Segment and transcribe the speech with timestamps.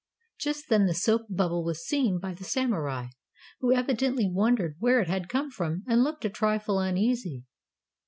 [0.39, 3.09] Just then the soap bubble was seen by the Samurai,
[3.59, 7.43] who evidently wondered where it had come from, and looked a trifle uneasy.